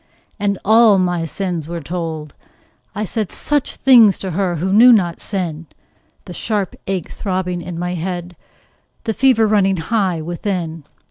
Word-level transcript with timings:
And 0.39 0.57
all 0.65 0.97
my 0.97 1.25
sins 1.25 1.67
were 1.69 1.79
told; 1.79 2.33
I 2.95 3.03
said 3.05 3.31
Such 3.31 3.75
things 3.75 4.17
to 4.17 4.31
her 4.31 4.55
who 4.55 4.73
knew 4.73 4.91
not 4.91 5.19
sin 5.19 5.67
The 6.25 6.33
sharp 6.33 6.75
ache 6.87 7.11
throbbing 7.11 7.61
in 7.61 7.77
my 7.77 7.93
head, 7.93 8.35
The 9.03 9.13
fever 9.13 9.45
running 9.47 9.77
high 9.77 10.19
within. 10.19 10.85